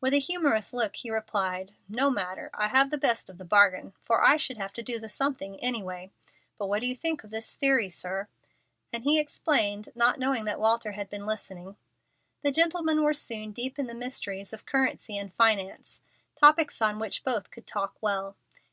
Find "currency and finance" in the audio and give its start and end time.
14.66-16.00